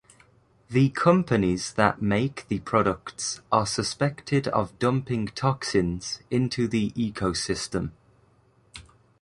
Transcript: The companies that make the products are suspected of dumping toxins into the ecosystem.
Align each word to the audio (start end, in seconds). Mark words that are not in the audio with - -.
The 0.67 0.89
companies 0.89 1.73
that 1.73 2.01
make 2.01 2.47
the 2.47 2.57
products 2.57 3.39
are 3.51 3.67
suspected 3.67 4.47
of 4.47 4.79
dumping 4.79 5.27
toxins 5.27 6.21
into 6.31 6.67
the 6.67 6.89
ecosystem. 6.93 7.91